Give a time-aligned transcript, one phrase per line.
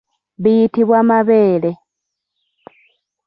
[0.41, 1.71] Biyitibwa mabeere.